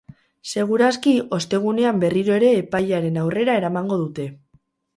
[0.51, 4.31] Segur aski, ostegunean berriro ere epailearen aurrera eramango dute.